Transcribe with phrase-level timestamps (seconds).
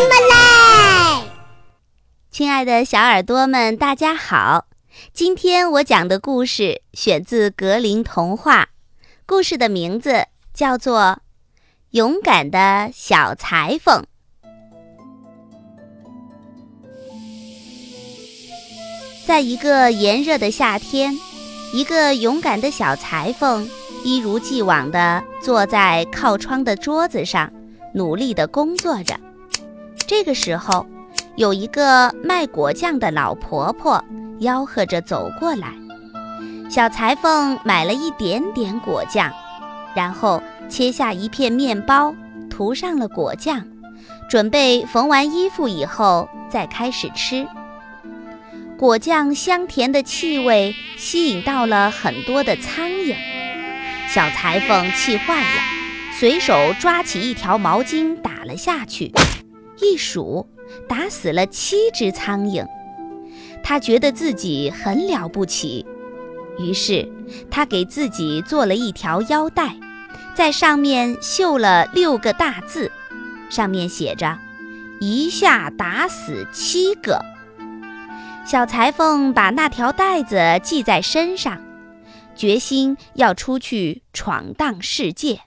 [0.00, 1.28] 么嘞？
[2.30, 4.66] 亲爱的小耳朵们，大家好！
[5.12, 8.68] 今天我讲的故事选自格林童话，
[9.26, 11.00] 故事的名字叫做
[11.90, 14.02] 《勇敢的小裁缝》。
[19.26, 21.18] 在一个炎热的夏天，
[21.72, 23.68] 一个勇敢的小裁缝
[24.04, 27.52] 一如既往地坐在靠窗的桌子上，
[27.92, 29.18] 努力地工作着。
[30.06, 30.86] 这个时候，
[31.34, 34.02] 有一个卖果酱的老婆婆
[34.40, 35.72] 吆喝着走过来。
[36.70, 39.32] 小裁缝买了一点点果酱，
[39.94, 42.14] 然后切下一片面包，
[42.48, 43.64] 涂上了果酱，
[44.28, 47.46] 准备缝完衣服以后再开始吃。
[48.78, 53.16] 果酱香甜的气味吸引到了很多的苍蝇，
[54.08, 55.62] 小裁缝气坏了，
[56.12, 59.12] 随手抓起一条毛巾打了下去，
[59.80, 60.48] 一数，
[60.88, 62.66] 打死了七只苍蝇。
[63.62, 65.84] 他觉得自己很了不起，
[66.58, 67.08] 于是
[67.50, 69.76] 他给自己做了一条腰带，
[70.34, 72.90] 在上面绣了六个大字，
[73.50, 74.38] 上面写着
[75.00, 77.20] ：“一下打死七个。”
[78.46, 81.60] 小裁缝把那条带子系在身上，
[82.36, 85.40] 决心要出去闯荡世界。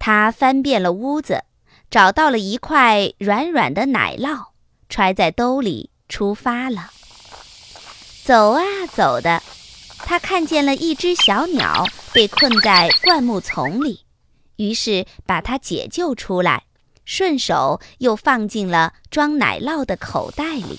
[0.00, 1.44] 他翻遍了屋子，
[1.90, 4.48] 找到了一块软软的奶酪，
[4.90, 6.90] 揣在兜里出发了。
[8.24, 9.42] 走啊走的，
[9.98, 14.04] 他看见了一只小鸟被困在灌木丛里，
[14.56, 16.64] 于是把它解救出来，
[17.06, 20.78] 顺手又放进了装奶酪的口袋里。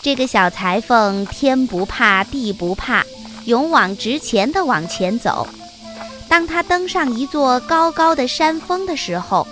[0.00, 3.04] 这个小裁缝天不怕地不怕，
[3.44, 5.46] 勇往直前地往前走。
[6.26, 9.46] 当他登上一座高高的山峰的时候，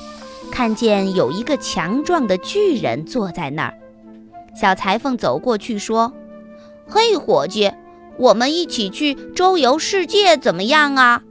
[0.53, 3.75] 看见有一个强壮的巨人坐在那儿。
[4.55, 6.13] 小裁缝走过去说
[6.87, 7.73] ：“嘿，伙计，
[8.19, 11.23] 我们一起去周游世界怎么样啊？”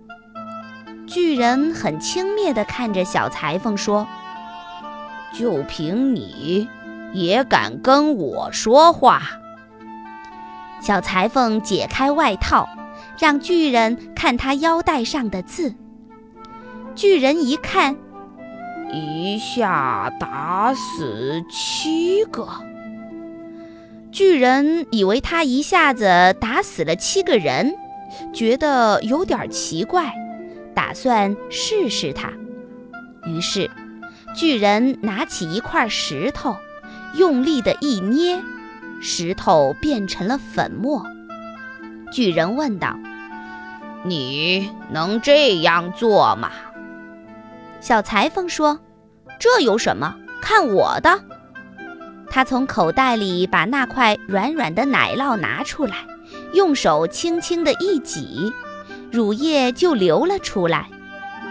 [1.07, 4.07] 巨人很轻蔑地看着小裁缝说
[5.37, 6.67] ：“就凭你。”
[7.13, 9.21] 也敢跟我说话？
[10.81, 12.67] 小裁缝解开外套，
[13.19, 15.75] 让巨人看他腰带上的字。
[16.95, 17.97] 巨人一看，
[18.93, 22.47] 一下打死七个。
[24.11, 27.73] 巨人以为他一下子打死了七个人，
[28.33, 30.13] 觉得有点奇怪，
[30.75, 32.29] 打算试试他。
[33.25, 33.69] 于是，
[34.35, 36.55] 巨人拿起一块石头。
[37.17, 38.41] 用力的一捏，
[39.01, 41.05] 石头变成了粉末。
[42.09, 42.97] 巨人问道
[44.05, 46.49] ：“你能这样做吗？”
[47.81, 48.79] 小裁缝说
[49.39, 50.15] ：“这有什么？
[50.41, 51.19] 看我的！”
[52.29, 55.95] 他从口袋里把那块软软的奶酪拿出来，
[56.53, 58.53] 用手轻轻地一挤，
[59.11, 60.87] 乳液就流了出来。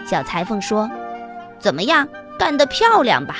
[0.07, 0.89] 小裁缝说
[1.59, 2.07] ：“怎么样？
[2.39, 3.35] 干得漂亮吧？”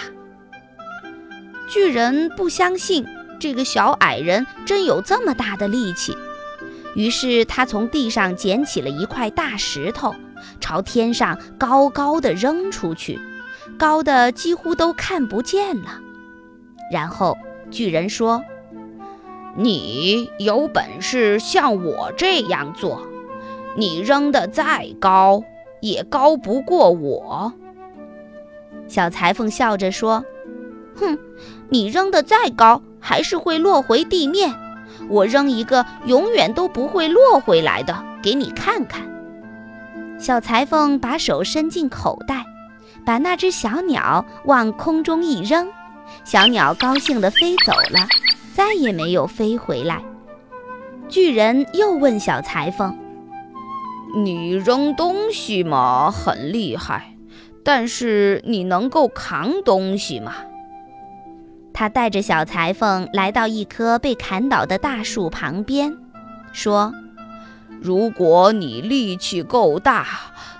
[1.67, 3.07] 巨人不相信
[3.39, 6.15] 这个小矮人真有这么大的力气，
[6.93, 10.13] 于是他从地上捡起了一块大石头，
[10.59, 13.19] 朝天上高高的扔出去，
[13.77, 15.99] 高的几乎都看不见了。
[16.91, 17.37] 然后
[17.69, 18.43] 巨人说
[19.55, 23.07] ：“你有本事像我这样做，
[23.77, 25.43] 你扔得再高，
[25.81, 27.53] 也高不过我。”
[28.87, 30.23] 小裁缝笑着说。
[30.97, 31.17] 哼，
[31.69, 34.53] 你扔的再高，还是会落回地面。
[35.09, 39.01] 我扔一个永远都不会落回来的，给你看看。
[40.21, 42.45] 小裁缝把手伸进口袋，
[43.03, 45.67] 把那只小鸟往空中一扔，
[46.23, 48.07] 小鸟高兴地飞走了，
[48.53, 49.99] 再也没有飞回来。
[51.09, 52.95] 巨人又问小裁缝
[54.23, 57.15] ：“你扔东西嘛，很厉害，
[57.65, 60.33] 但是你能够扛东西吗？”
[61.73, 65.97] 他带着小裁缝来到一棵被砍倒的大树旁边，
[66.53, 66.93] 说
[67.81, 70.07] ：“如果你力气够大，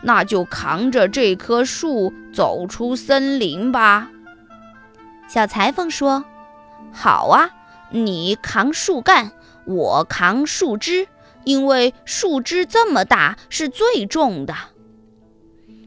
[0.01, 4.09] 那就扛着这棵树走出森林吧。”
[5.29, 6.25] 小裁缝说
[6.91, 7.51] ：“好啊，
[7.91, 9.31] 你扛树干，
[9.65, 11.07] 我扛树枝，
[11.45, 14.55] 因为树枝这么大是最重的。”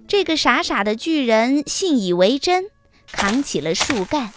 [0.06, 2.66] 这个傻傻的巨人信以为真，
[3.10, 4.30] 扛起了树干。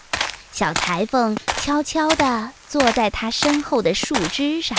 [0.51, 4.77] 小裁缝悄悄地坐在他身后的树枝上，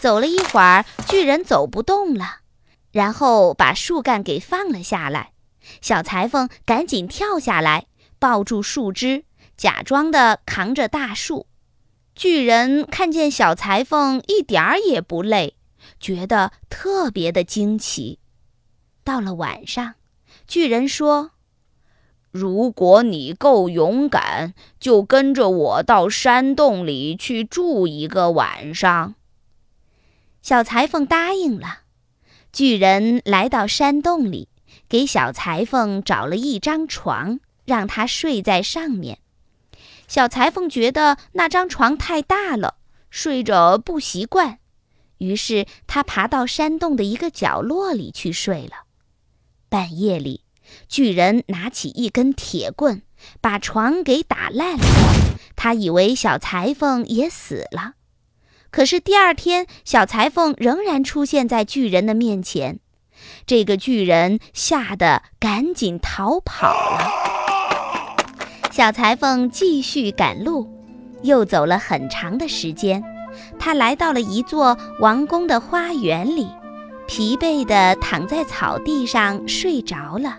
[0.00, 2.40] 走了一会儿，巨人走不动了，
[2.92, 5.32] 然后把树干给放了下来。
[5.80, 7.86] 小裁缝赶紧跳下来，
[8.20, 9.24] 抱住树枝，
[9.56, 11.46] 假装的扛着大树。
[12.14, 15.56] 巨人看见小裁缝一点儿也不累，
[15.98, 18.20] 觉得特别的惊奇。
[19.02, 19.94] 到了晚上，
[20.46, 21.32] 巨人说
[22.30, 29.14] ：“如果你够勇敢，就跟着我到山洞里去住一个晚上。”
[30.46, 31.80] 小裁缝答应了。
[32.52, 34.48] 巨人来到山洞里，
[34.88, 39.18] 给小裁缝找了一张床，让他睡在上面。
[40.06, 42.76] 小裁缝觉得那张床太大了，
[43.10, 44.60] 睡着不习惯，
[45.18, 48.84] 于是他爬到山洞的一个角落里去睡了。
[49.68, 50.42] 半夜里，
[50.88, 53.02] 巨人拿起一根铁棍，
[53.40, 54.84] 把床给打烂了。
[55.56, 57.94] 他以为小裁缝也死了，
[58.76, 62.78] 可是第二天，小裁缝仍然出现在巨人的面前。
[63.46, 67.10] 这个巨人吓得赶紧逃跑了。
[68.70, 70.68] 小裁缝继续赶路，
[71.22, 73.02] 又走了很长的时间。
[73.58, 76.46] 他来到了一座王宫的花园里，
[77.08, 80.36] 疲惫地躺在草地上睡着了。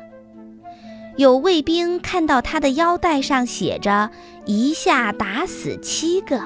[1.16, 4.12] 有卫兵看到他的腰带上写着
[4.45, 6.40] “一下打死七个”，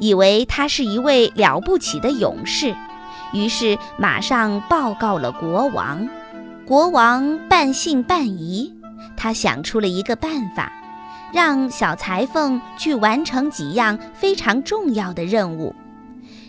[0.00, 2.74] 以为他是一位了不起的勇士，
[3.32, 6.08] 于是马上报告了国王。
[6.64, 8.74] 国王半信半疑，
[9.16, 10.72] 他想出了一个办法。
[11.32, 15.74] 让小裁缝去完成几样非常重要的任务，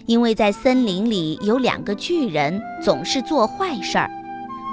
[0.05, 4.09] 因为在森林里有两个巨人总是做坏事儿。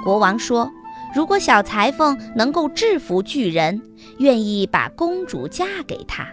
[0.05, 0.71] 国王说
[1.13, 3.81] ：“如果小裁缝能够制服巨人，
[4.19, 6.25] 愿意把公主嫁给他。”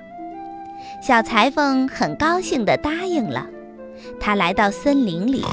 [1.04, 3.48] 小裁缝很高兴地答应了。
[4.20, 5.44] 他来到森林里，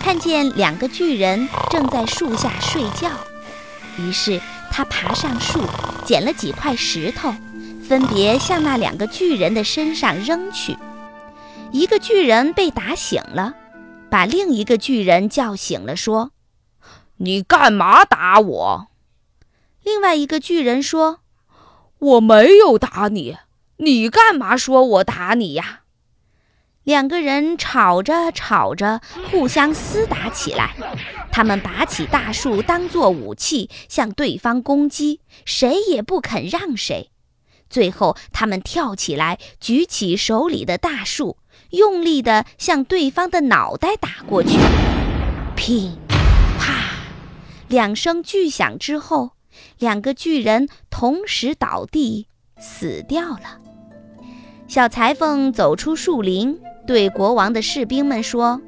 [0.00, 3.10] 看见两个巨人正在树下睡觉，
[3.98, 4.40] 于是
[4.72, 5.60] 他爬上树，
[6.06, 7.34] 捡了几块石头。
[7.86, 10.74] 分别向那两个巨人的身上扔去，
[11.70, 13.54] 一个巨人被打醒了，
[14.08, 16.30] 把另一个巨人叫醒了，说
[17.18, 18.86] ：“你干嘛打我？”
[19.84, 21.18] 另外一个巨人说
[22.00, 23.36] ：“我没有打你，
[23.76, 25.80] 你干嘛说我打你呀？”
[26.84, 29.00] 两个人吵着吵着，
[29.30, 30.74] 互相厮打起来。
[31.32, 37.10] 他们拔起大树当作武器，向对方攻击，谁也不肯让谁。
[37.70, 41.38] 最后，他们跳起来，举起手里的大树，
[41.70, 44.58] 用力地向对方的脑袋打过去。
[45.56, 45.96] 噼
[46.58, 46.74] 啪，
[47.66, 49.30] 两声巨响之后，
[49.78, 52.28] 两个巨人同时倒地，
[52.60, 53.63] 死掉了。
[54.66, 58.60] 小裁缝走出树林，对国王的士兵们说：“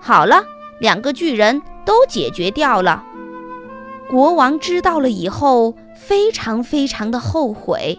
[0.00, 0.44] 好了，
[0.80, 3.02] 两个巨人都解决掉了。”
[4.08, 7.98] 国王知道了以后，非常非常的后悔。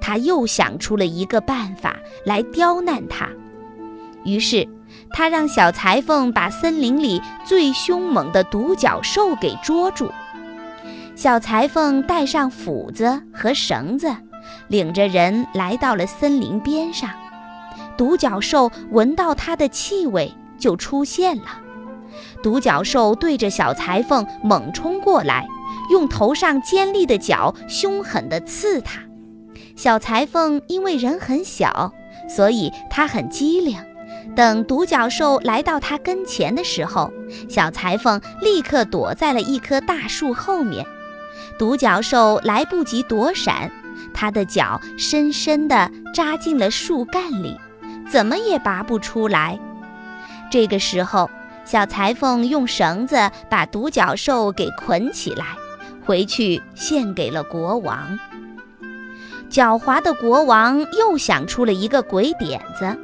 [0.00, 3.28] 他又想出了一个办法来刁难他，
[4.24, 4.66] 于是
[5.10, 10.10] 他让小裁缝把森林里最凶猛的独角兽给捉住。
[11.14, 14.14] 小裁缝带上斧子和绳子，
[14.68, 17.10] 领着人来到了森林边上。
[17.96, 21.60] 独角兽闻到它的气味就出现了。
[22.42, 25.46] 独角兽对着小裁缝猛冲过来，
[25.90, 29.00] 用头上尖利的角凶狠地刺他。
[29.76, 31.92] 小裁缝因为人很小，
[32.28, 33.76] 所以他很机灵。
[34.36, 37.12] 等独角兽来到他跟前的时候，
[37.48, 40.84] 小裁缝立刻躲在了一棵大树后面。
[41.58, 43.70] 独角兽来不及躲闪，
[44.14, 47.58] 它的脚深深地扎进了树干里，
[48.08, 49.58] 怎么也拔不出来。
[50.50, 51.28] 这个时候，
[51.64, 55.44] 小裁缝用绳子把独角兽给捆起来，
[56.06, 58.18] 回去献给了国王。
[59.50, 62.96] 狡猾的国王又想出了一个鬼点子，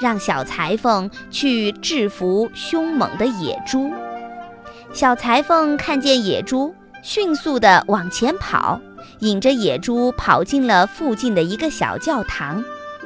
[0.00, 3.92] 让小裁缝去制服凶猛的野猪。
[4.92, 8.80] 小裁缝看见野猪，迅速地往前跑，
[9.20, 12.62] 引着野猪跑进了附近的一个小教堂，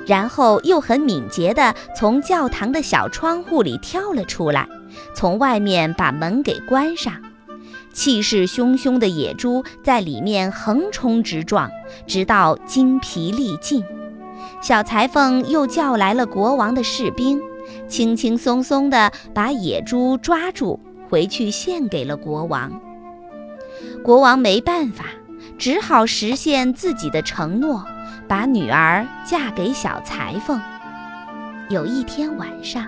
[0.07, 4.69] 然后又很敏捷地从教堂的小窗户里跳了出来，
[5.15, 7.15] 从外面把门给关上。
[7.93, 11.69] 气势汹汹的野猪在里面横冲直撞，
[12.07, 13.83] 直到精疲力尽。
[14.61, 17.41] 小裁缝又叫来了国王的士兵，
[17.89, 22.81] 轻轻松松地把野猪抓住，回去献给了国王。
[24.05, 25.07] 国王没办法，
[25.59, 27.85] 只好实现自己的承诺，
[28.29, 30.61] 把女儿嫁给小裁缝。
[31.69, 32.87] 有一天晚上，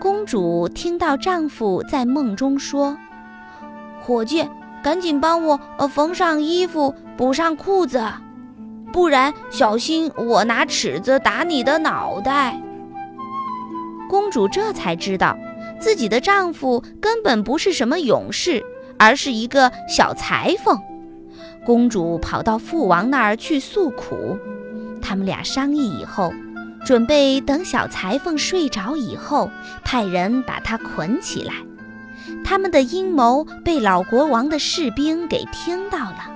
[0.00, 2.96] 公主听到丈夫在梦中说。
[4.00, 4.44] 伙计，
[4.82, 8.04] 赶紧帮我缝上衣服，补上裤子。
[8.92, 12.60] 不然小心我拿尺子打你的脑袋。
[14.08, 15.36] 公主这才知道，
[15.78, 18.62] 自己的丈夫根本不是什么勇士，
[18.98, 20.76] 而是一个小裁缝。
[21.66, 24.38] 公主跑到父王那儿去诉苦，
[25.02, 26.32] 他们俩商议以后，
[26.84, 29.50] 准备等小裁缝睡着以后，
[29.84, 31.52] 派人把他捆起来。
[32.44, 36.30] 他们的阴谋被老国王的士兵给听到了。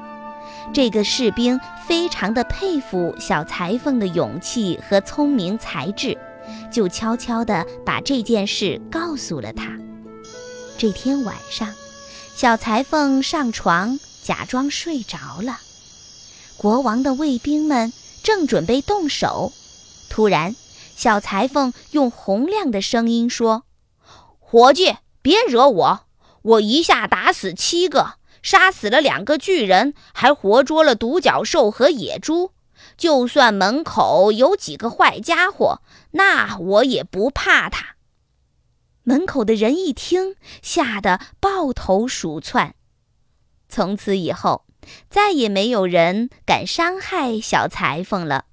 [0.73, 6.19] 这个士兵非常的佩服小裁缝的勇气和聪明才智，
[6.73, 9.79] 就悄悄地把这件事告诉了他。
[10.77, 11.69] 这天晚上，
[12.35, 13.99] 小裁缝上床。
[14.31, 15.59] 假装睡着了，
[16.57, 19.53] 国王的卫兵们正准备动手，
[20.09, 20.55] 突然，
[20.95, 23.65] 小裁缝用洪亮的声音说
[24.39, 26.07] ：“伙计，别惹我！
[26.43, 32.53] 我一下打死七个，杀死了两个巨人，还活捉了独角兽和野猪。
[32.97, 35.83] 就算门口有几个坏家伙，
[36.13, 37.97] 那我也不怕他。”
[39.03, 42.77] 门口的人一听，吓得抱头鼠窜。
[43.71, 44.65] 从此以后，
[45.09, 48.45] 再也没有人敢伤害小裁缝了。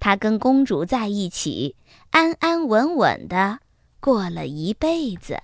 [0.00, 1.76] 他跟公主在一起，
[2.10, 3.58] 安安稳稳的
[4.00, 5.38] 过了一辈子。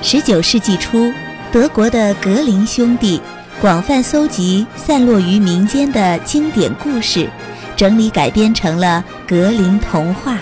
[0.00, 1.12] 十九世纪初，
[1.52, 3.20] 德国的格林兄弟
[3.60, 7.28] 广泛搜集散落于民间的经典故事，
[7.76, 10.38] 整理改编成了格林童话。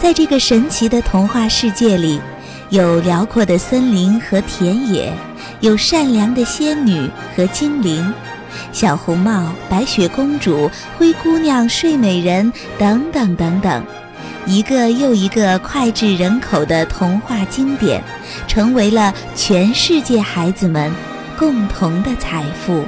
[0.00, 2.20] 在这个神奇的童话世界里，
[2.70, 5.12] 有辽阔的森林和田野。
[5.60, 8.12] 有善良的仙女和精灵，
[8.72, 13.84] 小红帽、白雪公主、灰姑娘、睡美人等等等等，
[14.46, 18.02] 一个又一个脍炙人口的童话经典，
[18.46, 20.92] 成为了全世界孩子们
[21.36, 22.84] 共同的财富。